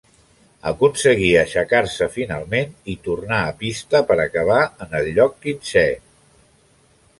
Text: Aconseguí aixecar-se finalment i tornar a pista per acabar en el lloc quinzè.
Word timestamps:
Aconseguí 0.69 1.27
aixecar-se 1.41 2.07
finalment 2.15 2.73
i 2.95 2.97
tornar 3.09 3.43
a 3.49 3.53
pista 3.61 4.03
per 4.09 4.19
acabar 4.25 4.59
en 4.87 4.99
el 5.03 5.13
lloc 5.21 5.39
quinzè. 5.47 5.87